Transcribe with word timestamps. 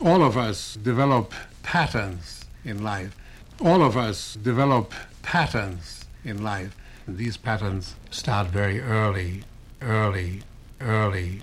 All 0.00 0.22
of 0.22 0.36
us 0.36 0.74
develop 0.74 1.34
patterns 1.64 2.44
in 2.64 2.84
life. 2.84 3.16
All 3.60 3.82
of 3.82 3.96
us 3.96 4.34
develop 4.34 4.94
patterns 5.22 6.04
in 6.24 6.44
life. 6.44 6.76
These 7.08 7.36
patterns 7.36 7.96
start 8.08 8.46
very 8.46 8.80
early, 8.80 9.42
early, 9.82 10.42
early. 10.80 11.42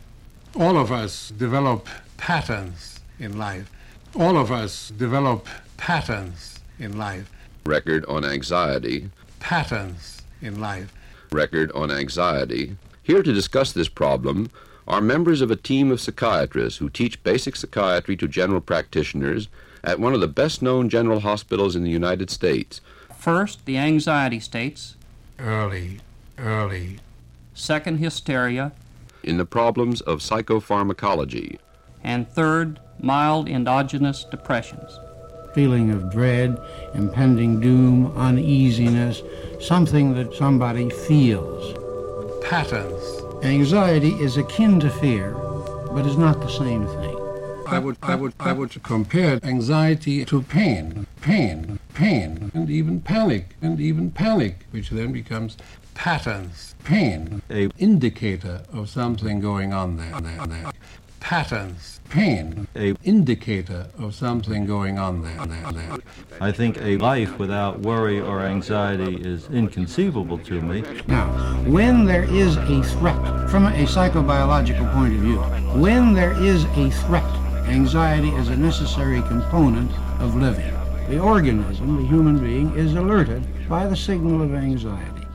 All 0.56 0.78
of 0.78 0.90
us 0.90 1.34
develop 1.38 1.90
patterns 2.16 3.02
in 3.20 3.38
life. 3.38 3.70
All 4.16 4.38
of 4.38 4.54
us 4.54 4.90
develop 4.90 5.48
patterns 5.76 6.62
in 6.80 6.98
life. 6.98 7.30
Record 7.66 8.06
on 8.06 8.24
anxiety. 8.24 9.10
Patterns 9.42 10.22
in 10.42 10.62
life. 10.62 10.94
Record 11.34 11.74
on 11.74 11.92
anxiety. 11.92 12.78
Here 13.04 13.22
to 13.22 13.34
discuss 13.34 13.74
this 13.74 13.90
problem 13.90 14.50
are 14.88 15.02
members 15.02 15.42
of 15.42 15.50
a 15.50 15.56
team 15.56 15.92
of 15.92 16.00
psychiatrists 16.00 16.80
who 16.80 16.90
teach 16.90 17.24
basic 17.24 17.56
psychiatry 17.56 18.16
to 18.18 18.28
general 18.28 18.62
practitioners 18.62 19.48
at 19.84 20.00
one 20.00 20.14
of 20.14 20.22
the 20.22 20.28
best 20.28 20.62
known 20.62 20.90
general 20.90 21.22
hospitals 21.22 21.76
in 21.76 21.84
the 21.84 21.90
United 21.90 22.30
States. 22.30 22.82
First, 23.18 23.66
the 23.66 23.78
anxiety 23.78 24.40
states. 24.40 24.96
Early, 25.40 26.00
early. 26.38 27.00
Second, 27.54 27.98
hysteria. 27.98 28.72
In 29.24 29.38
the 29.38 29.46
problems 29.46 30.02
of 30.02 30.20
psychopharmacology. 30.20 31.58
And 32.04 32.28
third, 32.30 32.80
mild 33.00 33.50
endogenous 33.50 34.24
depressions. 34.26 35.00
Feeling 35.56 35.90
of 35.90 36.12
dread, 36.12 36.60
impending 36.94 37.60
doom, 37.60 38.12
uneasiness, 38.16 39.24
something 39.60 40.14
that 40.14 40.34
somebody 40.36 40.90
feels. 40.90 41.74
Patterns. 42.44 43.25
Anxiety 43.46 44.14
is 44.16 44.38
akin 44.38 44.80
to 44.80 44.90
fear, 44.90 45.30
but 45.92 46.04
is 46.08 46.18
not 46.18 46.42
the 46.42 46.50
same 46.50 46.88
thing. 46.88 47.16
I 47.68 47.78
would, 47.78 47.96
I 48.02 48.16
would, 48.16 48.34
I 48.40 48.52
would 48.52 48.82
compare 48.82 49.40
anxiety 49.44 50.26
to 50.26 50.42
pain, 50.42 51.06
pain, 51.22 51.78
pain, 51.94 52.52
and 52.56 52.72
even 52.72 53.02
panic, 53.02 53.56
and 53.62 53.80
even 53.80 54.10
panic, 54.10 54.66
which 54.72 54.90
then 54.90 55.12
becomes 55.12 55.58
patterns, 55.94 56.74
pain, 56.84 57.44
a 57.52 57.70
indicator 57.78 58.64
of 58.74 58.90
something 58.90 59.40
going 59.40 59.74
on 59.74 59.98
there, 59.98 60.20
there, 60.22 60.48
there. 60.48 60.72
Patterns, 61.26 62.02
pain, 62.12 62.68
a 62.76 62.94
indicator 63.04 63.88
of 63.98 64.14
something 64.14 64.68
going 64.68 65.00
on 65.00 65.24
there, 65.24 65.48
there, 65.48 65.72
there. 65.72 65.98
I 66.40 66.52
think 66.52 66.80
a 66.80 66.98
life 66.98 67.40
without 67.40 67.80
worry 67.80 68.22
or 68.22 68.42
anxiety 68.42 69.16
is 69.16 69.50
inconceivable 69.50 70.38
to 70.38 70.62
me. 70.62 70.84
Now, 71.08 71.30
when 71.66 72.06
there 72.06 72.26
is 72.26 72.58
a 72.58 72.84
threat, 72.84 73.50
from 73.50 73.66
a 73.66 73.86
psychobiological 73.88 74.94
point 74.94 75.16
of 75.16 75.22
view, 75.22 75.40
when 75.82 76.14
there 76.14 76.40
is 76.44 76.66
a 76.78 76.92
threat, 76.92 77.24
anxiety 77.66 78.30
is 78.30 78.50
a 78.50 78.56
necessary 78.56 79.24
component 79.24 79.92
of 80.22 80.36
living. 80.36 80.72
The 81.10 81.18
organism, 81.18 82.04
the 82.04 82.08
human 82.08 82.38
being, 82.38 82.78
is 82.78 82.94
alerted 82.94 83.68
by 83.68 83.88
the 83.88 83.98
signal 83.98 84.44
of 84.44 84.54
anxiety. 84.54 85.26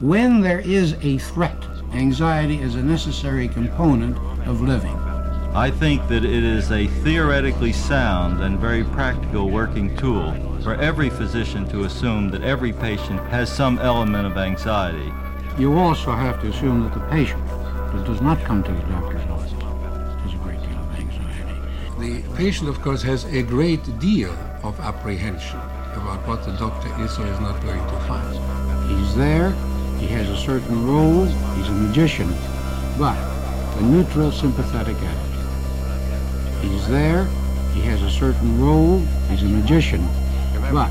When 0.00 0.40
there 0.40 0.60
is 0.60 0.94
a 1.02 1.18
threat, 1.18 1.62
anxiety 1.92 2.56
is 2.56 2.74
a 2.74 2.82
necessary 2.82 3.48
component 3.48 4.16
of 4.48 4.62
living. 4.62 4.98
I 5.56 5.70
think 5.70 6.06
that 6.08 6.22
it 6.22 6.44
is 6.44 6.70
a 6.70 6.86
theoretically 6.86 7.72
sound 7.72 8.42
and 8.42 8.58
very 8.58 8.84
practical 8.84 9.48
working 9.48 9.96
tool 9.96 10.34
for 10.62 10.74
every 10.74 11.08
physician 11.08 11.66
to 11.70 11.84
assume 11.84 12.28
that 12.32 12.42
every 12.42 12.74
patient 12.74 13.18
has 13.30 13.50
some 13.50 13.78
element 13.78 14.26
of 14.26 14.36
anxiety. 14.36 15.10
You 15.58 15.78
also 15.78 16.12
have 16.12 16.42
to 16.42 16.48
assume 16.48 16.82
that 16.82 16.92
the 16.92 17.00
patient 17.08 17.42
that 17.48 18.04
does 18.04 18.20
not 18.20 18.38
come 18.44 18.62
to 18.64 18.70
the 18.70 18.82
doctor's 18.82 19.24
office 19.30 19.52
has 19.52 20.34
a 20.34 20.36
great 20.44 20.60
deal 20.60 20.78
of 20.78 20.94
anxiety. 20.94 22.22
The 22.22 22.36
patient, 22.36 22.68
of 22.68 22.82
course, 22.82 23.00
has 23.04 23.24
a 23.24 23.42
great 23.42 23.98
deal 23.98 24.36
of 24.62 24.78
apprehension 24.80 25.58
about 25.94 26.20
what 26.28 26.44
the 26.44 26.52
doctor 26.58 26.88
is 27.02 27.18
or 27.18 27.26
is 27.26 27.40
not 27.40 27.62
going 27.62 27.80
to 27.80 28.00
find. 28.00 28.90
He's 28.90 29.14
there, 29.16 29.52
he 30.00 30.06
has 30.08 30.28
a 30.28 30.36
certain 30.36 30.86
role, 30.86 31.24
he's 31.24 31.68
a 31.68 31.72
magician, 31.72 32.28
but 32.98 33.16
a 33.78 33.82
neutral 33.84 34.30
sympathetic 34.30 34.96
attitude. 34.96 35.25
He's 36.60 36.88
there, 36.88 37.24
he 37.74 37.80
has 37.82 38.02
a 38.02 38.10
certain 38.10 38.60
role, 38.60 38.98
he's 39.28 39.42
a 39.42 39.46
magician, 39.46 40.06
but 40.72 40.90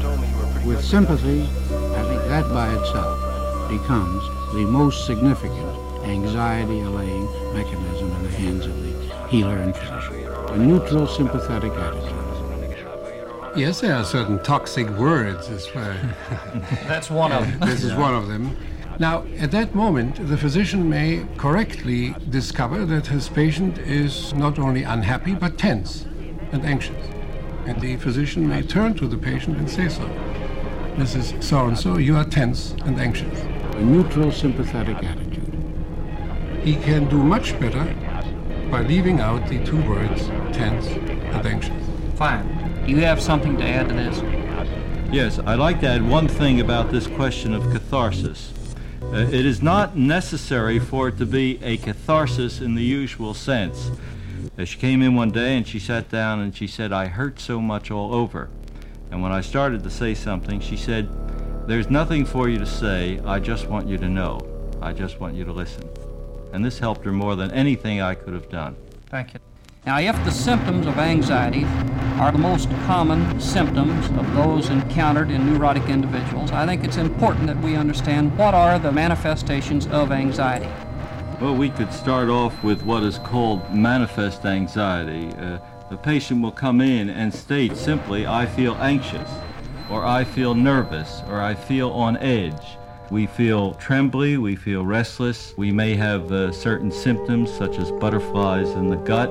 with 0.66 0.84
sympathy, 0.84 1.44
I 1.44 2.04
think 2.08 2.22
that 2.28 2.48
by 2.54 2.74
itself 2.74 3.70
becomes 3.70 4.24
the 4.54 4.66
most 4.66 5.06
significant 5.06 5.68
anxiety 6.04 6.82
allaying 6.82 7.26
mechanism 7.54 8.12
in 8.12 8.24
the 8.24 8.30
hands 8.30 8.66
of 8.66 8.84
the 8.84 9.28
healer 9.28 9.58
and 9.58 9.76
physician. 9.76 10.26
A 10.50 10.58
neutral 10.58 11.08
sympathetic 11.08 11.72
attitude. 11.74 12.26
Yes, 13.58 13.80
there 13.82 13.96
are 13.96 14.04
certain 14.04 14.42
toxic 14.44 14.88
words 14.92 15.50
as 15.50 15.74
well. 15.74 15.98
That's 16.88 17.10
one 17.10 17.32
of 17.32 17.46
them. 17.46 17.60
this 17.62 17.84
is 17.84 17.94
one 17.94 18.14
of 18.14 18.28
them. 18.28 18.56
Now, 18.98 19.26
at 19.38 19.52
that 19.52 19.76
moment, 19.76 20.26
the 20.30 20.38
physician 20.38 20.90
may 20.90 21.26
correctly 21.38 22.16
discover 22.30 22.86
that 22.86 23.08
his 23.08 23.28
patient 23.28 23.78
is 23.78 24.34
not 24.34 24.58
only 24.58 24.84
unhappy, 24.84 25.36
but 25.36 25.58
tense 25.58 26.06
and 26.54 26.66
anxious. 26.66 26.96
And 27.66 27.82
the 27.82 27.98
physician 27.98 28.48
may 28.48 28.62
turn 28.62 28.94
to 28.94 29.08
the 29.08 29.18
patient 29.18 29.58
and 29.58 29.70
say 29.70 29.90
so. 29.90 30.08
Mrs. 30.96 31.44
So 31.44 31.66
and 31.66 31.78
so, 31.78 31.98
you 31.98 32.16
are 32.16 32.24
tense 32.24 32.72
and 32.86 32.98
anxious. 32.98 33.38
A 33.76 33.82
neutral 33.82 34.32
sympathetic 34.32 35.04
attitude. 35.04 35.54
He 36.64 36.78
can 36.78 37.10
do 37.10 37.18
much 37.18 37.60
better 37.60 37.84
by 38.72 38.82
leaving 38.82 39.20
out 39.20 39.46
the 39.50 39.62
two 39.66 39.82
words 39.90 40.28
tense 40.56 40.88
and 40.88 41.46
anxious. 41.46 41.84
Fine. 42.16 42.86
Do 42.86 42.92
you 42.92 43.02
have 43.02 43.22
something 43.22 43.58
to 43.58 43.64
add 43.66 43.90
to 43.90 43.94
this? 43.94 44.22
Yes, 45.14 45.38
I'd 45.40 45.60
like 45.60 45.82
to 45.82 45.88
add 45.88 46.08
one 46.08 46.30
thing 46.30 46.62
about 46.62 46.92
this 46.92 47.08
question 47.08 47.54
of 47.54 47.64
catharsis. 47.74 48.54
Uh, 49.16 49.20
it 49.20 49.46
is 49.46 49.62
not 49.62 49.96
necessary 49.96 50.78
for 50.78 51.08
it 51.08 51.18
to 51.18 51.26
be 51.26 51.58
a 51.64 51.78
catharsis 51.78 52.60
in 52.60 52.76
the 52.76 52.84
usual 52.84 53.34
sense. 53.34 53.90
Uh, 54.58 54.66
she 54.66 54.78
came 54.78 55.02
in 55.02 55.16
one 55.16 55.32
day 55.32 55.56
and 55.56 55.66
she 55.66 55.80
sat 55.80 56.10
down 56.10 56.42
and 56.42 56.54
she 56.54 56.68
said, 56.68 56.92
I 56.92 57.06
hurt 57.06 57.40
so 57.40 57.62
much 57.62 57.90
all 57.90 58.14
over. 58.14 58.50
And 59.12 59.24
when 59.24 59.32
I 59.32 59.40
started 59.40 59.84
to 59.84 59.90
say 59.90 60.16
something, 60.16 60.60
she 60.60 60.76
said, 60.76 61.08
There's 61.66 61.90
nothing 61.90 62.26
for 62.26 62.50
you 62.50 62.58
to 62.60 62.66
say. 62.66 63.22
I 63.24 63.40
just 63.40 63.68
want 63.68 63.88
you 63.88 63.98
to 64.00 64.10
know. 64.10 64.42
I 64.82 64.92
just 64.92 65.22
want 65.22 65.34
you 65.34 65.46
to 65.46 65.54
listen. 65.54 65.90
And 66.52 66.66
this 66.66 66.78
helped 66.78 67.06
her 67.06 67.14
more 67.14 67.38
than 67.38 67.52
anything 67.52 68.02
I 68.02 68.16
could 68.16 68.34
have 68.34 68.50
done. 68.50 68.76
Thank 69.06 69.34
you. 69.34 69.40
Now, 69.86 69.98
if 69.98 70.16
the 70.26 70.32
symptoms 70.32 70.88
of 70.88 70.98
anxiety 70.98 71.64
are 72.20 72.32
the 72.32 72.38
most 72.38 72.70
common 72.86 73.40
symptoms 73.42 74.06
of 74.18 74.34
those 74.36 74.70
encountered 74.70 75.30
in 75.30 75.46
neurotic 75.46 75.90
individuals, 75.90 76.52
I 76.52 76.66
think 76.66 76.86
it's 76.86 76.96
important 76.96 77.48
that 77.48 77.60
we 77.62 77.76
understand 77.76 78.38
what 78.38 78.54
are 78.54 78.80
the 78.80 78.92
manifestations 78.92 79.86
of 79.88 80.14
anxiety. 80.14 80.70
Well, 81.42 81.56
we 81.56 81.70
could 81.70 81.92
start 81.92 82.30
off 82.30 82.64
with 82.64 82.84
what 82.84 83.04
is 83.04 83.18
called 83.18 83.74
manifest 83.74 84.46
anxiety. 84.46 85.28
Uh, 85.36 85.60
the 85.90 85.98
patient 85.98 86.42
will 86.42 86.54
come 86.54 86.80
in 86.80 87.10
and 87.10 87.34
state 87.34 87.76
simply, 87.76 88.26
I 88.26 88.46
feel 88.46 88.76
anxious, 88.76 89.30
or 89.90 90.06
I 90.06 90.24
feel 90.24 90.56
nervous, 90.56 91.22
or 91.28 91.42
I 91.42 91.54
feel 91.54 91.90
on 91.92 92.16
edge. 92.18 92.78
We 93.12 93.28
feel 93.28 93.74
trembly, 93.74 94.38
we 94.38 94.56
feel 94.56 94.86
restless, 94.86 95.54
we 95.58 95.72
may 95.72 95.96
have 95.96 96.32
uh, 96.32 96.54
certain 96.54 96.92
symptoms 96.92 97.54
such 97.54 97.78
as 97.78 97.92
butterflies 97.92 98.70
in 98.70 98.90
the 98.90 98.96
gut, 98.96 99.30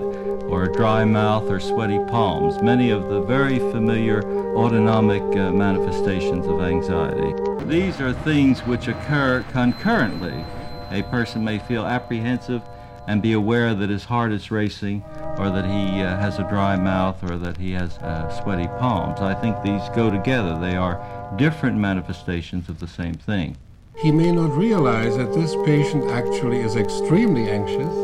or 0.49 0.65
a 0.65 0.73
dry 0.73 1.05
mouth 1.05 1.45
or 1.51 1.61
sweaty 1.61 1.99
palms, 2.09 2.61
many 2.63 2.91
of 2.91 3.09
the 3.09 3.21
very 3.23 3.59
familiar 3.59 4.23
autonomic 4.55 5.23
uh, 5.37 5.53
manifestations 5.53 6.47
of 6.47 6.61
anxiety. 6.61 7.35
These 7.67 8.01
are 8.01 8.13
things 8.13 8.61
which 8.61 8.89
occur 8.89 9.45
concurrently. 9.51 10.45
A 10.91 11.03
person 11.05 11.45
may 11.45 11.59
feel 11.59 11.85
apprehensive 11.85 12.63
and 13.07 13.21
be 13.21 13.33
aware 13.33 13.75
that 13.75 13.91
his 13.91 14.05
heart 14.05 14.33
is 14.33 14.51
racing 14.51 15.05
or 15.39 15.51
that 15.51 15.65
he 15.65 16.03
uh, 16.03 16.17
has 16.17 16.39
a 16.39 16.49
dry 16.49 16.77
mouth 16.77 17.23
or 17.23 17.37
that 17.37 17.57
he 17.57 17.73
has 17.73 17.99
uh, 17.99 18.31
sweaty 18.43 18.69
palms. 18.79 19.21
I 19.21 19.35
think 19.35 19.63
these 19.63 19.83
go 19.95 20.11
together. 20.11 20.59
They 20.59 20.77
are 20.77 21.35
different 21.37 21.77
manifestations 21.77 22.69
of 22.69 22.81
the 22.81 22.89
same 22.89 23.15
thing. 23.15 23.57
He 23.97 24.11
may 24.11 24.33
not 24.33 24.57
realize 24.57 25.17
that 25.17 25.33
this 25.35 25.55
patient 25.65 26.11
actually 26.11 26.61
is 26.61 26.77
extremely 26.77 27.49
anxious, 27.49 27.95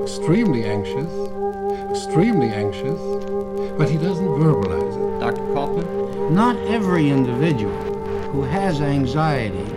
extremely 0.00 0.64
anxious, 0.64 1.10
extremely 1.94 2.48
anxious, 2.48 2.98
but 3.78 3.88
he 3.88 3.96
doesn't 3.96 4.26
verbalize 4.26 4.96
it. 4.96 5.20
Dr. 5.20 5.54
Kaufman? 5.54 6.34
Not 6.34 6.56
every 6.66 7.08
individual 7.08 7.72
who 8.32 8.42
has 8.42 8.80
anxiety 8.80 9.72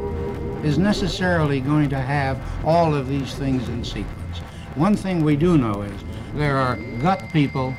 is 0.68 0.80
necessarily 0.80 1.60
going 1.60 1.90
to 1.90 2.00
have 2.00 2.42
all 2.66 2.96
of 2.96 3.08
these 3.08 3.36
things 3.36 3.70
in 3.70 3.84
sequence. 3.84 4.40
One 4.74 4.96
thing 4.96 5.24
we 5.24 5.36
do 5.36 5.60
know 5.60 5.84
is 5.84 6.02
there 6.34 6.58
are 6.58 6.78
gut 7.04 7.32
people, 7.32 7.76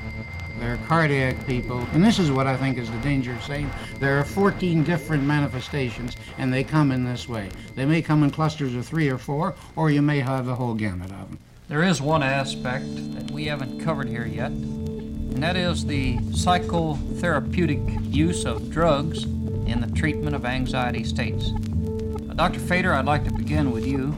there 0.61 0.75
are 0.75 0.87
cardiac 0.87 1.44
people, 1.44 1.81
and 1.93 2.05
this 2.05 2.20
is 2.20 2.31
what 2.31 2.46
I 2.46 2.56
think 2.56 2.79
is 2.79 2.88
the 2.88 2.99
danger 2.99 3.32
of 3.32 3.43
saying 3.43 3.69
there 3.99 4.20
are 4.20 4.25
14 4.25 4.85
different 4.85 5.25
manifestations 5.25 6.17
and 6.38 6.55
they 6.55 6.62
come 6.62 6.93
in 6.93 7.05
this 7.05 7.29
way. 7.29 7.49
They 7.75 7.87
may 7.87 8.02
come 8.02 8.23
in 8.23 8.31
clusters 8.31 8.76
of 8.76 8.87
three 8.87 9.08
or 9.08 9.19
four, 9.19 9.56
or 9.75 9.90
you 9.90 10.00
may 10.00 10.20
have 10.20 10.46
the 10.46 10.55
whole 10.55 10.75
gamut 10.75 11.11
of 11.11 11.29
them. 11.29 11.38
There 11.69 11.82
is 11.82 12.00
one 12.00 12.23
aspect 12.23 12.87
that 13.15 13.31
we 13.31 13.44
haven't 13.44 13.81
covered 13.81 14.09
here 14.09 14.26
yet, 14.26 14.50
and 14.50 15.38
and 15.38 15.44
that 15.44 15.56
is 15.56 15.87
the 15.87 16.17
psychotherapeutic 16.17 18.12
use 18.12 18.44
of 18.44 18.70
drugs 18.70 19.23
in 19.23 19.81
the 19.81 19.87
treatment 19.94 20.35
of 20.35 20.44
anxiety 20.44 21.05
states. 21.05 21.53
Uh, 21.53 22.35
Dr. 22.35 22.59
Fader, 22.59 22.93
I'd 22.93 23.05
like 23.05 23.23
to 23.23 23.32
begin 23.32 23.70
with 23.70 23.87
you 23.87 24.17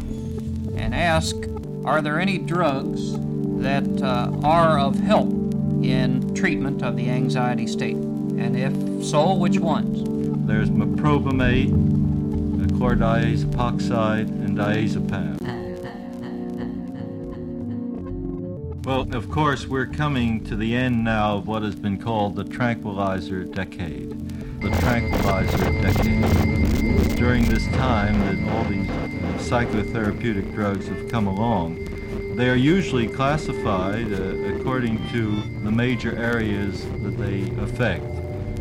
and 0.76 0.94
ask 0.94 1.36
Are 1.84 2.00
there 2.00 2.18
any 2.18 2.38
drugs 2.38 3.12
that 3.60 4.02
uh, 4.02 4.30
are 4.42 4.78
of 4.78 4.98
help 4.98 5.28
in 5.82 6.32
treatment 6.34 6.82
of 6.82 6.96
the 6.96 7.10
anxiety 7.10 7.66
state? 7.66 7.96
And 7.96 8.56
if 8.56 9.04
so, 9.04 9.34
which 9.34 9.58
ones? 9.58 9.98
There's 10.46 10.70
meprobamate, 10.70 11.68
chlordiazepine 12.78 13.52
epoxide, 13.52 14.28
and 14.28 14.56
diazepam. 14.56 15.69
Well, 18.84 19.14
of 19.14 19.30
course, 19.30 19.66
we're 19.66 19.84
coming 19.84 20.42
to 20.44 20.56
the 20.56 20.74
end 20.74 21.04
now 21.04 21.36
of 21.36 21.46
what 21.46 21.62
has 21.62 21.74
been 21.74 21.98
called 21.98 22.34
the 22.34 22.44
tranquilizer 22.44 23.44
decade. 23.44 24.08
The 24.60 24.70
tranquilizer 24.80 25.70
decade. 25.82 27.16
During 27.16 27.44
this 27.44 27.66
time 27.76 28.18
that 28.20 28.52
all 28.54 28.64
these 28.64 28.88
psychotherapeutic 29.50 30.54
drugs 30.54 30.88
have 30.88 31.10
come 31.10 31.26
along, 31.26 31.84
they 32.36 32.48
are 32.48 32.56
usually 32.56 33.06
classified 33.06 34.14
uh, 34.14 34.56
according 34.56 35.06
to 35.10 35.42
the 35.62 35.70
major 35.70 36.16
areas 36.16 36.82
that 37.02 37.18
they 37.18 37.50
affect. 37.62 38.19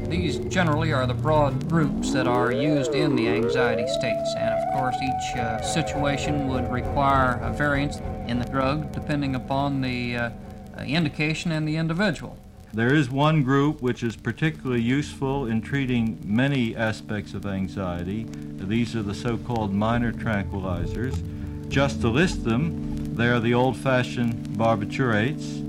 These 0.10 0.40
generally 0.52 0.92
are 0.92 1.06
the 1.06 1.14
broad 1.14 1.70
groups 1.70 2.12
that 2.14 2.26
are 2.26 2.52
used 2.52 2.96
in 2.96 3.16
the 3.16 3.28
anxiety 3.28 3.88
states, 3.88 4.34
and 4.36 4.56
of 4.56 4.74
course, 4.74 4.96
each 4.96 5.38
uh, 5.38 5.62
situation 5.62 6.48
would 6.48 6.72
require 6.72 7.40
a 7.44 7.54
variance 7.54 7.98
in 8.28 8.40
the 8.40 8.46
drug 8.46 8.92
depending 8.92 9.36
upon 9.36 9.82
the 9.82 10.18
uh, 10.18 10.30
uh, 10.76 10.82
indication 10.82 11.52
and 11.52 11.68
the 11.68 11.78
individual. 11.78 12.40
There 12.74 12.96
is 12.96 13.12
one 13.12 13.44
group 13.44 13.84
which 13.84 14.02
is 14.02 14.16
particularly 14.16 14.82
useful 14.82 15.46
in 15.46 15.62
treating 15.62 16.20
many 16.24 16.76
aspects 16.76 17.36
of 17.36 17.46
anxiety. 17.46 18.26
These 18.32 18.96
are 18.96 19.04
the 19.04 19.14
so 19.14 19.38
called 19.38 19.76
minor 19.76 20.12
tranquilizers. 20.12 21.22
Just 21.70 22.02
to 22.02 22.10
list 22.10 22.46
them, 22.46 23.16
they 23.16 23.28
are 23.28 23.40
the 23.40 23.54
old 23.54 23.78
fashioned 23.78 24.50
barbiturates, 24.58 25.64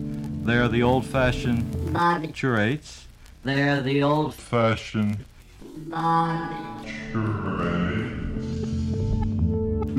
they 0.47 0.57
are 0.57 0.69
the 0.69 0.83
old 0.83 1.05
fashioned 1.05 1.63
barbiturates, 1.93 3.03
they're 3.43 3.81
the 3.81 4.03
old 4.03 4.35
fashioned 4.35 5.25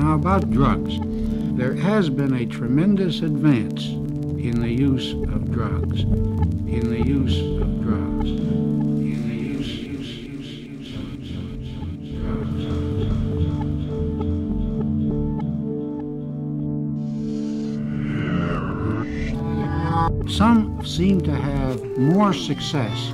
Now, 0.02 0.16
about 0.16 0.52
drugs, 0.52 1.00
there 1.58 1.74
has 1.74 2.10
been 2.10 2.34
a 2.36 2.46
tremendous 2.46 3.22
advance 3.22 3.88
in 3.88 4.62
the 4.62 4.70
use 4.70 5.14
of 5.14 5.52
drugs. 5.52 6.02
In 6.02 6.90
the 6.90 7.02
use 7.06 7.40
of 7.62 7.82
drugs. 7.82 8.30
In 8.30 9.28
the 9.28 9.36
use, 9.36 9.68
use, 9.68 10.18
use, 10.18 10.48
use 10.48 10.96
of 10.96 11.14
drugs. 20.26 20.36
Some 20.38 20.86
seem 20.86 21.22
to 21.22 21.36
have 21.36 21.84
more 21.98 22.34
success 22.34 23.12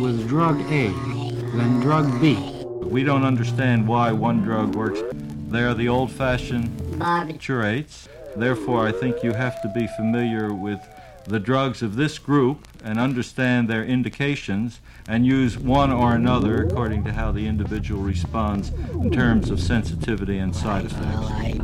with 0.00 0.26
drug 0.26 0.60
A 0.72 0.88
than 0.88 1.80
drug 1.80 2.20
B. 2.20 2.34
We 2.82 3.04
don't 3.04 3.24
understand 3.24 3.86
why 3.86 4.12
one 4.12 4.42
drug 4.42 4.74
works. 4.74 5.00
They 5.48 5.62
are 5.62 5.74
the 5.74 5.88
old 5.88 6.10
fashioned 6.10 6.70
barbiturates. 6.98 8.08
Therefore, 8.34 8.86
I 8.86 8.92
think 8.92 9.22
you 9.22 9.32
have 9.32 9.60
to 9.62 9.68
be 9.68 9.86
familiar 9.96 10.54
with 10.54 10.80
the 11.24 11.38
drugs 11.38 11.82
of 11.82 11.96
this 11.96 12.18
group 12.18 12.66
and 12.82 12.98
understand 12.98 13.68
their 13.68 13.84
indications 13.84 14.80
and 15.06 15.26
use 15.26 15.58
one 15.58 15.92
or 15.92 16.14
another 16.14 16.62
according 16.64 17.04
to 17.04 17.12
how 17.12 17.30
the 17.30 17.46
individual 17.46 18.02
responds 18.02 18.70
in 18.92 19.10
terms 19.10 19.50
of 19.50 19.60
sensitivity 19.60 20.38
and 20.38 20.56
side 20.56 20.86
effects. 20.86 21.60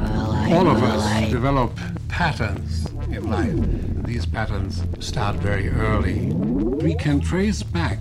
All 0.53 0.69
of 0.69 0.83
us 0.83 1.31
develop 1.31 1.79
patterns 2.09 2.87
in 3.11 3.31
life. 3.31 4.05
These 4.05 4.27
patterns 4.27 4.83
start 5.01 5.37
very 5.37 5.71
early. 5.71 6.33
We 6.33 6.95
can 6.95 7.21
trace 7.21 7.63
back 7.63 7.99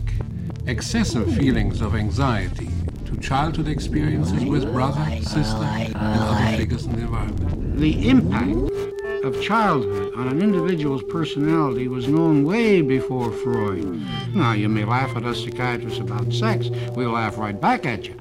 excessive 0.68 1.32
feelings 1.36 1.80
of 1.82 1.96
anxiety 1.96 2.70
to 3.06 3.16
childhood 3.18 3.68
experiences 3.68 4.44
with 4.46 4.72
brother, 4.72 5.06
sister, 5.22 5.64
and 5.64 5.96
other 5.96 6.58
figures 6.58 6.86
in 6.86 6.94
the 6.94 7.02
environment. 7.04 7.78
The 7.80 8.10
impact 8.10 9.24
of 9.24 9.42
childhood 9.42 10.14
on 10.16 10.28
an 10.28 10.42
individual's 10.42 11.04
personality 11.04 11.88
was 11.88 12.08
known 12.08 12.44
way 12.44 12.82
before 12.82 13.32
Freud. 13.32 14.02
Now, 14.34 14.54
you 14.54 14.68
may 14.68 14.86
laugh 14.86 15.16
at 15.16 15.24
us 15.24 15.44
psychiatrists 15.44 16.00
about 16.00 16.34
sex, 16.34 16.70
we'll 16.96 17.12
laugh 17.12 17.38
right 17.38 17.60
back 17.60 17.86
at 17.86 18.08
you. 18.08 18.20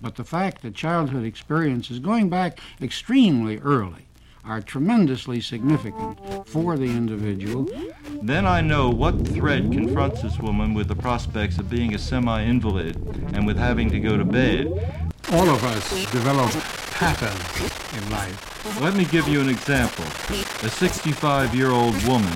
But 0.00 0.14
the 0.14 0.24
fact 0.24 0.62
that 0.62 0.74
childhood 0.74 1.24
experiences 1.24 1.98
going 1.98 2.30
back 2.30 2.60
extremely 2.80 3.58
early 3.58 4.06
are 4.44 4.60
tremendously 4.60 5.40
significant 5.40 6.18
for 6.46 6.76
the 6.76 6.86
individual. 6.86 7.68
Then 8.22 8.46
I 8.46 8.60
know 8.60 8.90
what 8.90 9.26
threat 9.28 9.62
confronts 9.70 10.22
this 10.22 10.38
woman 10.38 10.74
with 10.74 10.88
the 10.88 10.96
prospects 10.96 11.58
of 11.58 11.70
being 11.70 11.94
a 11.94 11.98
semi 11.98 12.42
invalid 12.42 12.96
and 13.34 13.46
with 13.46 13.56
having 13.56 13.90
to 13.90 14.00
go 14.00 14.16
to 14.16 14.24
bed. 14.24 14.66
All 15.32 15.48
of 15.48 15.62
us 15.64 15.90
develop 16.10 16.50
patterns 16.90 17.94
in 17.96 18.10
life. 18.10 18.80
Let 18.80 18.94
me 18.94 19.04
give 19.04 19.28
you 19.28 19.40
an 19.40 19.48
example. 19.48 20.04
A 20.62 20.68
65 20.68 21.54
year 21.54 21.70
old 21.70 21.94
woman, 22.06 22.32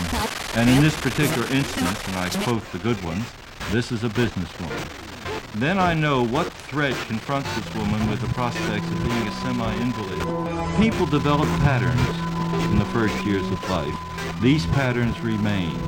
and 0.56 0.70
in 0.70 0.82
this 0.82 0.98
particular 1.00 1.46
instance, 1.48 2.06
and 2.06 2.16
I 2.16 2.28
quote 2.30 2.64
the 2.72 2.78
good 2.78 3.02
ones, 3.04 3.24
this 3.70 3.92
is 3.92 4.04
a 4.04 4.08
businesswoman. 4.08 5.13
Then 5.56 5.78
I 5.78 5.94
know 5.94 6.24
what 6.24 6.52
threat 6.52 6.96
confronts 7.06 7.48
this 7.54 7.74
woman 7.76 8.10
with 8.10 8.20
the 8.20 8.26
prospects 8.34 8.88
of 8.88 9.04
being 9.04 9.28
a 9.28 9.32
semi-invalid. 9.32 10.80
People 10.82 11.06
develop 11.06 11.46
patterns 11.60 12.70
in 12.72 12.78
the 12.80 12.84
first 12.86 13.14
years 13.24 13.48
of 13.48 13.70
life. 13.70 13.94
These 14.42 14.66
patterns 14.66 15.20
remain. 15.20 15.78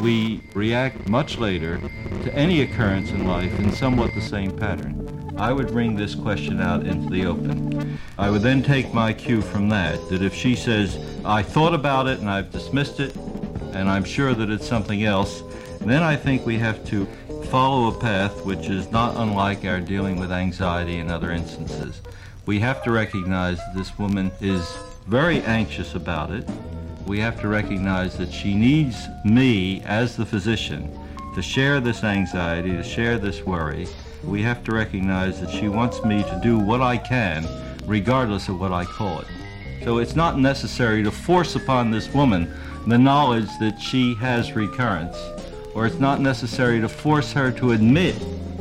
We 0.00 0.40
react 0.54 1.08
much 1.08 1.38
later 1.38 1.80
to 2.22 2.32
any 2.32 2.60
occurrence 2.60 3.10
in 3.10 3.26
life 3.26 3.58
in 3.58 3.72
somewhat 3.72 4.14
the 4.14 4.20
same 4.20 4.56
pattern. 4.56 5.34
I 5.36 5.52
would 5.52 5.68
bring 5.68 5.96
this 5.96 6.14
question 6.14 6.60
out 6.60 6.86
into 6.86 7.10
the 7.10 7.26
open. 7.26 7.98
I 8.18 8.30
would 8.30 8.42
then 8.42 8.62
take 8.62 8.94
my 8.94 9.12
cue 9.12 9.42
from 9.42 9.68
that, 9.70 9.98
that 10.10 10.22
if 10.22 10.32
she 10.32 10.54
says, 10.54 10.96
I 11.24 11.42
thought 11.42 11.74
about 11.74 12.06
it 12.06 12.20
and 12.20 12.30
I've 12.30 12.52
dismissed 12.52 13.00
it, 13.00 13.16
and 13.74 13.88
I'm 13.88 14.04
sure 14.04 14.34
that 14.34 14.50
it's 14.50 14.66
something 14.66 15.04
else, 15.04 15.42
then 15.80 16.02
I 16.02 16.16
think 16.16 16.46
we 16.46 16.58
have 16.58 16.84
to 16.86 17.06
follow 17.50 17.88
a 17.88 18.00
path 18.00 18.44
which 18.44 18.68
is 18.68 18.90
not 18.90 19.16
unlike 19.16 19.64
our 19.64 19.80
dealing 19.80 20.18
with 20.18 20.32
anxiety 20.32 20.98
in 20.98 21.10
other 21.10 21.30
instances. 21.30 22.00
We 22.46 22.60
have 22.60 22.82
to 22.84 22.90
recognize 22.90 23.58
that 23.58 23.74
this 23.74 23.98
woman 23.98 24.30
is 24.40 24.76
very 25.06 25.42
anxious 25.42 25.94
about 25.94 26.30
it. 26.30 26.48
We 27.06 27.18
have 27.20 27.40
to 27.40 27.48
recognize 27.48 28.16
that 28.18 28.32
she 28.32 28.54
needs 28.54 29.06
me 29.24 29.82
as 29.82 30.16
the 30.16 30.26
physician 30.26 30.98
to 31.34 31.42
share 31.42 31.80
this 31.80 32.04
anxiety, 32.04 32.70
to 32.72 32.82
share 32.82 33.18
this 33.18 33.42
worry. 33.42 33.88
We 34.22 34.42
have 34.42 34.62
to 34.64 34.72
recognize 34.72 35.40
that 35.40 35.50
she 35.50 35.68
wants 35.68 36.04
me 36.04 36.22
to 36.22 36.40
do 36.42 36.58
what 36.58 36.80
I 36.80 36.96
can, 36.96 37.46
regardless 37.86 38.48
of 38.48 38.60
what 38.60 38.72
I 38.72 38.84
call 38.84 39.20
it. 39.20 39.26
So 39.84 39.98
it's 39.98 40.14
not 40.14 40.38
necessary 40.38 41.02
to 41.02 41.10
force 41.10 41.56
upon 41.56 41.90
this 41.90 42.12
woman 42.14 42.54
the 42.86 42.98
knowledge 42.98 43.48
that 43.60 43.80
she 43.80 44.14
has 44.16 44.52
recurrence 44.52 45.16
or 45.74 45.86
it's 45.86 45.98
not 45.98 46.20
necessary 46.20 46.80
to 46.80 46.88
force 46.88 47.32
her 47.32 47.50
to 47.52 47.72
admit 47.72 48.16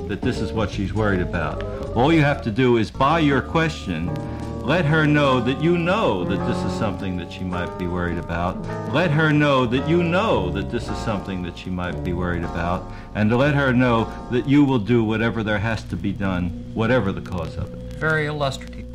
that 0.08 0.22
this 0.22 0.40
is 0.40 0.52
what 0.52 0.70
she's 0.70 0.94
worried 0.94 1.22
about. 1.22 1.64
All 1.96 2.14
you 2.14 2.22
have 2.22 2.42
to 2.44 2.52
do 2.52 2.78
is, 2.78 2.90
by 2.90 3.20
your 3.20 3.42
question, 3.42 4.14
let 4.62 4.86
her 4.86 5.08
know 5.08 5.42
that 5.42 5.62
you 5.62 5.78
know 5.78 6.24
that 6.24 6.38
this 6.48 6.58
is 6.64 6.78
something 6.78 7.18
that 7.18 7.32
she 7.32 7.44
might 7.44 7.78
be 7.78 7.88
worried 7.88 8.18
about. 8.18 8.62
Let 8.94 9.12
her 9.12 9.34
know 9.34 9.66
that 9.66 9.90
you 9.90 10.04
know 10.04 10.50
that 10.52 10.70
this 10.70 10.88
is 10.88 10.98
something 10.98 11.42
that 11.44 11.58
she 11.58 11.70
might 11.70 12.04
be 12.04 12.14
worried 12.14 12.44
about. 12.44 12.90
And 13.16 13.30
to 13.30 13.38
let 13.38 13.56
her 13.56 13.74
know 13.74 14.12
that 14.32 14.48
you 14.48 14.64
will 14.64 14.80
do 14.80 15.04
whatever 15.04 15.44
there 15.44 15.60
has 15.60 15.84
to 15.86 15.96
be 15.96 16.12
done, 16.12 16.72
whatever 16.74 17.12
the 17.12 17.22
cause 17.22 17.58
of 17.58 17.74
it. 17.74 17.80
Very 17.94 18.28
illustrative. 18.28 18.86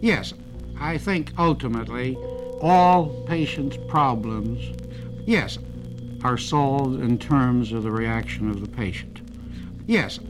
Yes, 0.00 0.34
I 0.78 0.98
think 0.98 1.32
ultimately 1.38 2.18
all 2.62 3.06
patients' 3.26 3.76
problems, 3.88 4.76
yes, 5.26 5.58
are 6.22 6.38
solved 6.38 7.00
in 7.00 7.18
terms 7.18 7.72
of 7.72 7.82
the 7.82 7.90
reaction 7.90 8.48
of 8.48 8.60
the 8.60 8.68
patient. 8.68 9.20
Yes, 9.86 10.20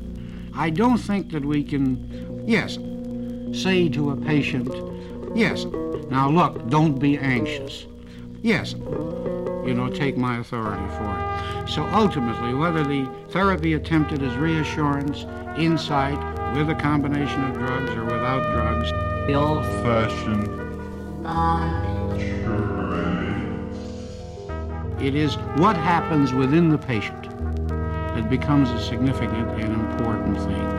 I 0.55 0.71
don't 0.71 0.99
think 0.99 1.31
that 1.33 1.45
we 1.45 1.63
can, 1.63 2.45
yes, 2.47 2.79
say 3.53 3.89
to 3.91 4.11
a 4.11 4.17
patient, 4.17 4.73
yes, 5.37 5.67
now 6.11 6.31
look, 6.31 6.69
don't 6.69 6.99
be 6.99 7.19
anxious. 7.19 7.87
Yes, 8.41 8.73
you 8.73 9.75
know, 9.75 9.89
take 9.89 10.17
my 10.17 10.39
authority 10.39 10.87
for 10.97 11.19
it. 11.19 11.69
So 11.69 11.85
ultimately, 11.93 12.55
whether 12.55 12.83
the 12.83 13.09
therapy 13.29 13.75
attempted 13.75 14.23
is 14.23 14.35
reassurance, 14.35 15.27
insight, 15.57 16.19
with 16.57 16.69
a 16.69 16.75
combination 16.75 17.45
of 17.45 17.55
drugs 17.55 17.91
or 17.93 18.05
without 18.05 18.43
drugs, 18.53 18.91
the 19.27 19.35
old 19.35 19.65
fashioned 19.83 21.27
uh, 21.27 22.02
it 25.01 25.15
is 25.17 25.35
what 25.57 25.77
happens 25.77 26.33
within 26.33 26.69
the 26.69 26.79
patient. 26.79 27.27
it 28.17 28.31
becomes 28.31 28.71
a 28.71 28.81
significant 28.81 29.49
and 29.61 29.73
important 29.73 30.39
thing. 30.39 30.72